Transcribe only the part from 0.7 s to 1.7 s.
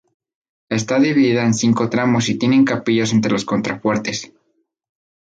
Está dividida en